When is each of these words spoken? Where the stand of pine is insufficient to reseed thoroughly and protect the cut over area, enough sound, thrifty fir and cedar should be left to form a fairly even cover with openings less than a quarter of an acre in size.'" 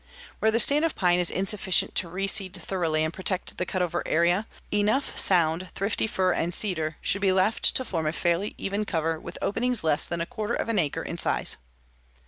Where 0.39 0.49
the 0.49 0.59
stand 0.59 0.83
of 0.83 0.95
pine 0.95 1.19
is 1.19 1.29
insufficient 1.29 1.93
to 1.93 2.09
reseed 2.09 2.55
thoroughly 2.59 3.03
and 3.03 3.13
protect 3.13 3.59
the 3.59 3.67
cut 3.67 3.83
over 3.83 4.01
area, 4.07 4.47
enough 4.71 5.15
sound, 5.19 5.69
thrifty 5.75 6.07
fir 6.07 6.33
and 6.33 6.55
cedar 6.55 6.97
should 7.01 7.21
be 7.21 7.31
left 7.31 7.75
to 7.75 7.85
form 7.85 8.07
a 8.07 8.11
fairly 8.11 8.55
even 8.57 8.83
cover 8.83 9.19
with 9.19 9.37
openings 9.43 9.83
less 9.83 10.07
than 10.07 10.19
a 10.19 10.25
quarter 10.25 10.55
of 10.55 10.69
an 10.69 10.79
acre 10.79 11.03
in 11.03 11.19
size.'" 11.19 11.55